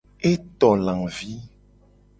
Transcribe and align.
E 0.29 0.31
to 0.59 0.69
lavi. 0.85 1.33